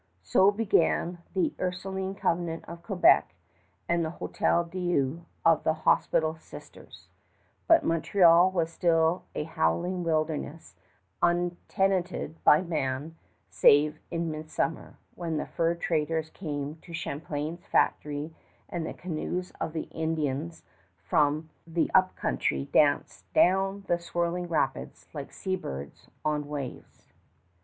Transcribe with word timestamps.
So 0.23 0.49
began 0.49 1.19
the 1.35 1.53
Ursuline 1.59 2.15
Convent 2.15 2.65
of 2.67 2.81
Quebec 2.81 3.35
and 3.87 4.03
the 4.03 4.09
Hôtel 4.09 4.67
Dieu 4.71 5.25
of 5.45 5.63
the 5.63 5.75
hospital 5.85 6.33
sisters; 6.39 7.07
but 7.67 7.83
Montreal 7.85 8.49
was 8.49 8.73
still 8.73 9.25
a 9.35 9.43
howling 9.43 10.03
wilderness 10.03 10.75
untenanted 11.21 12.43
by 12.43 12.63
man 12.63 13.15
save 13.51 13.99
in 14.09 14.31
midsummer, 14.31 14.97
when 15.13 15.37
the 15.37 15.45
fur 15.45 15.75
traders 15.75 16.31
came 16.31 16.77
to 16.77 16.95
Champlain's 16.95 17.67
factory 17.67 18.33
and 18.69 18.87
the 18.87 18.95
canoes 18.95 19.51
of 19.61 19.73
the 19.73 19.85
Indians 19.91 20.63
from 21.03 21.51
the 21.67 21.91
Up 21.93 22.15
Country 22.15 22.65
danced 22.73 23.31
down 23.33 23.83
the 23.87 23.99
swirling 23.99 24.47
rapids 24.47 25.05
like 25.13 25.31
sea 25.31 25.55
birds 25.55 26.07
on 26.25 26.47
waves. 26.47 27.13